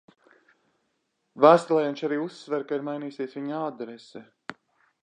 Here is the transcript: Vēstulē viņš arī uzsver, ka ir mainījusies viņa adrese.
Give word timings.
Vēstulē 1.45 1.83
viņš 1.85 2.01
arī 2.09 2.19
uzsver, 2.23 2.67
ka 2.73 2.81
ir 2.81 2.89
mainījusies 2.89 3.39
viņa 3.41 3.63
adrese. 3.69 4.27